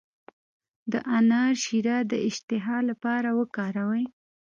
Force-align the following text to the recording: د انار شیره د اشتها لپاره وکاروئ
د 0.91 0.93
انار 1.17 1.53
شیره 1.63 1.97
د 2.11 2.13
اشتها 2.27 2.77
لپاره 2.89 3.29
وکاروئ 3.39 4.05